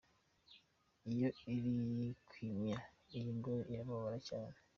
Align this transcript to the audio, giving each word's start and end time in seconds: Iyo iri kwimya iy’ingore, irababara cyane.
Iyo 1.11 1.29
iri 1.53 1.73
kwimya 2.27 2.77
iy’ingore, 3.15 3.63
irababara 3.73 4.17
cyane. 4.29 4.57